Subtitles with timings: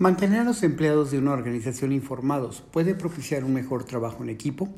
[0.00, 4.70] ¿Mantener a los empleados de una organización informados puede propiciar un mejor trabajo en equipo?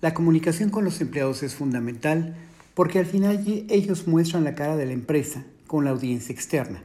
[0.00, 2.34] La comunicación con los empleados es fundamental
[2.74, 6.82] porque al final ellos muestran la cara de la empresa con la audiencia externa.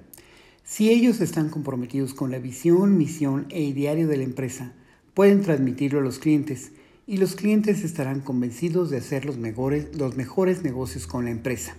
[0.63, 4.73] Si ellos están comprometidos con la visión, misión e ideario de la empresa,
[5.15, 6.73] pueden transmitirlo a los clientes
[7.07, 11.75] y los clientes estarán convencidos de hacer los mejores, los mejores negocios con la empresa.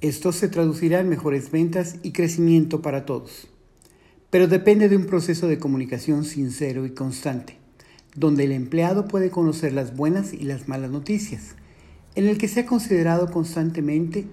[0.00, 3.48] Esto se traducirá en mejores ventas y crecimiento para todos
[4.30, 7.56] pero depende de un proceso de comunicación sincero y constante,
[8.14, 11.54] donde el empleado puede conocer las buenas y las malas noticias,
[12.14, 14.26] en el que sea considerado constantemente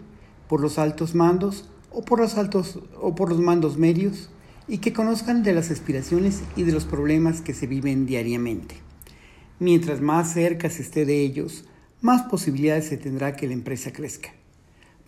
[0.49, 4.29] por los altos mandos o por los altos o por los mandos medios
[4.67, 8.75] y que conozcan de las aspiraciones y de los problemas que se viven diariamente.
[9.59, 11.65] Mientras más cerca se esté de ellos,
[12.01, 14.31] más posibilidades se tendrá que la empresa crezca.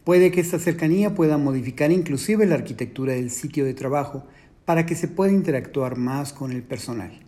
[0.05, 4.25] Puede que esta cercanía pueda modificar inclusive la arquitectura del sitio de trabajo
[4.67, 7.21] para que se pueda interactuar más con el personal.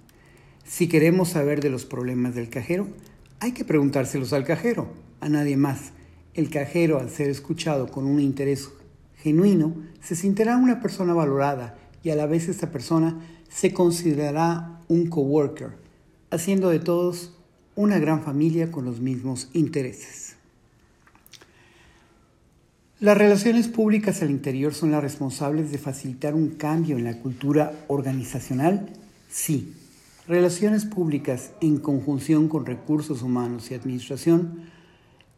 [0.65, 2.89] Si queremos saber de los problemas del cajero,
[3.39, 4.89] hay que preguntárselos al cajero,
[5.21, 5.93] a nadie más.
[6.33, 8.69] El cajero, al ser escuchado con un interés
[9.15, 15.07] genuino, se sentirá una persona valorada y a la vez esta persona se considerará un
[15.07, 15.77] coworker,
[16.31, 17.37] haciendo de todos
[17.73, 20.35] una gran familia con los mismos intereses.
[23.01, 27.71] Las relaciones públicas al interior son las responsables de facilitar un cambio en la cultura
[27.87, 28.89] organizacional.
[29.29, 29.73] Sí,
[30.27, 34.63] relaciones públicas en conjunción con recursos humanos y administración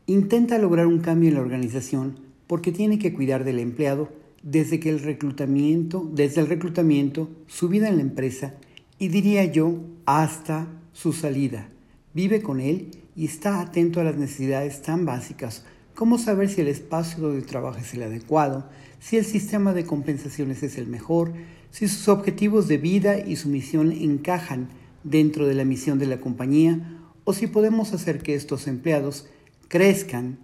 [0.07, 2.17] intenta lograr un cambio en la organización
[2.47, 4.09] porque tiene que cuidar del empleado
[4.41, 8.55] desde que el reclutamiento, desde el reclutamiento, su vida en la empresa
[8.97, 9.75] y diría yo
[10.07, 11.69] hasta su salida.
[12.15, 15.63] Vive con él y está atento a las necesidades tan básicas
[16.01, 18.67] ¿Cómo saber si el espacio donde trabaja es el adecuado?
[18.99, 21.31] Si el sistema de compensaciones es el mejor?
[21.69, 24.69] Si sus objetivos de vida y su misión encajan
[25.03, 26.97] dentro de la misión de la compañía?
[27.23, 29.27] ¿O si podemos hacer que estos empleados
[29.67, 30.39] crezcan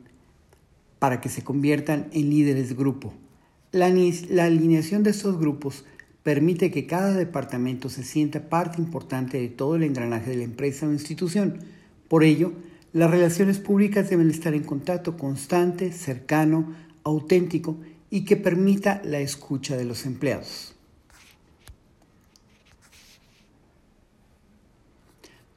[0.99, 3.15] para que se conviertan en líderes de grupo?
[3.71, 5.85] La, la alineación de estos grupos
[6.21, 10.85] permite que cada departamento se sienta parte importante de todo el engranaje de la empresa
[10.85, 11.61] o institución.
[12.09, 12.53] Por ello,
[12.93, 17.77] las relaciones públicas deben estar en contacto constante, cercano, auténtico
[18.09, 20.73] y que permita la escucha de los empleados.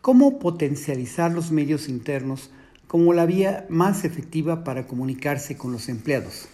[0.02, 2.50] ¿Cómo potencializar los medios internos
[2.86, 6.48] como la vía más efectiva para comunicarse con los empleados?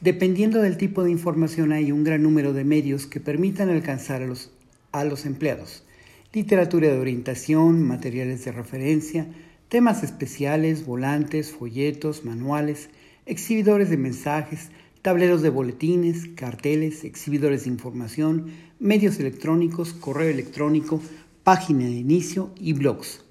[0.00, 4.26] Dependiendo del tipo de información hay un gran número de medios que permitan alcanzar a
[4.26, 4.50] los,
[4.90, 5.84] a los empleados.
[6.32, 9.26] Literatura de orientación, materiales de referencia,
[9.72, 12.90] temas especiales, volantes, folletos, manuales,
[13.24, 14.68] exhibidores de mensajes,
[15.00, 21.00] tableros de boletines, carteles, exhibidores de información, medios electrónicos, correo electrónico,
[21.42, 23.24] página de inicio y blogs.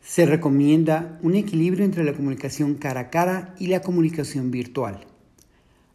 [0.00, 5.04] Se recomienda un equilibrio entre la comunicación cara a cara y la comunicación virtual.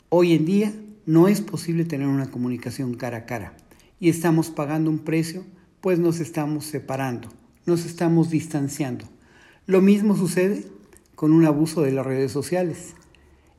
[0.09, 0.71] Hoy en día
[1.07, 3.53] no es posible tener una comunicación cara a cara
[3.99, 5.45] y estamos pagando un precio
[5.81, 7.29] pues nos estamos separando,
[7.65, 9.07] nos estamos distanciando.
[9.69, 10.65] Lo mismo sucede
[11.13, 12.95] con un abuso de las redes sociales.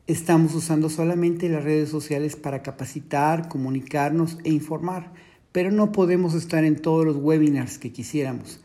[0.08, 5.12] Estamos usando solamente las redes sociales para capacitar, comunicarnos e informar,
[5.52, 8.60] pero no podemos estar en todos los webinars que quisiéramos.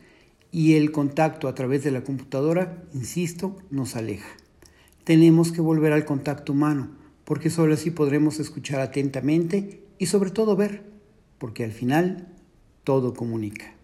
[0.50, 4.30] Y el contacto a través de la computadora, insisto, nos aleja.
[5.04, 10.56] Tenemos que volver al contacto humano, porque solo así podremos escuchar atentamente y sobre todo
[10.56, 10.82] ver,
[11.38, 12.26] porque al final
[12.82, 13.75] todo comunica.